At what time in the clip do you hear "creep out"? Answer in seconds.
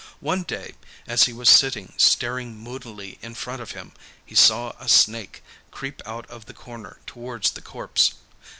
5.69-6.25